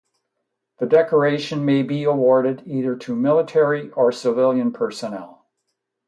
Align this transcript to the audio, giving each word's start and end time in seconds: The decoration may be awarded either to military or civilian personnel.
The 0.79 0.87
decoration 0.87 1.63
may 1.63 1.83
be 1.83 2.05
awarded 2.05 2.63
either 2.65 2.95
to 2.95 3.15
military 3.15 3.91
or 3.91 4.11
civilian 4.11 4.71
personnel. 4.73 5.45